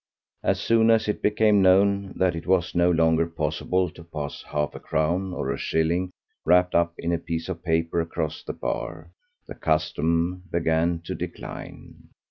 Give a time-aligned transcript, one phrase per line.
[0.41, 4.73] As soon as it became known that it was no longer possible to pass half
[4.73, 6.09] a crown or a shilling
[6.43, 9.11] wrapped up in a piece of paper across the bar,
[9.47, 12.09] their custom began to decline.